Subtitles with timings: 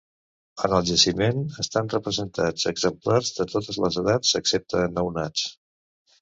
[0.67, 5.47] En el jaciment, estan representats exemplars de totes les edats excepte nounats.